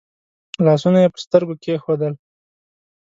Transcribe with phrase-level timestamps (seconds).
[0.65, 2.13] لاسونه يې پر سترګو کېښودل.